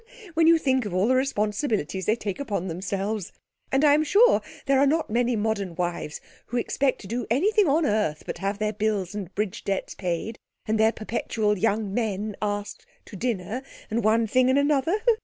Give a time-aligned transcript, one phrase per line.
[0.33, 3.31] When you think of all the responsibilities they take upon themselves!
[3.71, 7.85] and I'm sure there are not many modern wives who expect to do anything on
[7.85, 12.87] earth but have their bills and bridge debts paid, and their perpetual young men asked
[13.05, 13.61] to dinner,
[13.91, 15.03] and one thing and another.